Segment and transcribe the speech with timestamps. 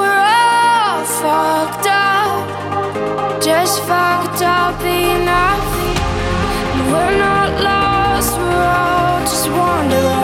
[0.00, 5.66] we're all fucked up, just fucked up enough.
[6.90, 10.19] We're not lost, we're all just wandering.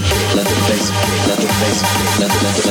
[0.00, 0.90] Leatherface,
[1.28, 2.61] let Leatherface, Leatherface.